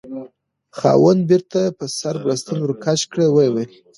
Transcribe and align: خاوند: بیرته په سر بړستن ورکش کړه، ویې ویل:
خاوند: 0.77 1.21
بیرته 1.29 1.61
په 1.77 1.85
سر 1.97 2.15
بړستن 2.23 2.57
ورکش 2.61 2.99
کړه، 3.11 3.25
ویې 3.35 3.49
ویل: 3.51 3.69